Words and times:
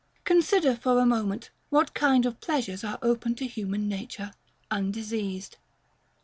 Consider, 0.23 0.75
for 0.75 0.97
a 0.97 1.05
moment, 1.05 1.51
what 1.69 1.93
kind 1.93 2.25
of 2.25 2.39
pleasures 2.41 2.83
are 2.83 2.97
open 3.03 3.35
to 3.35 3.45
human 3.45 3.87
nature, 3.87 4.33
undiseased. 4.71 5.57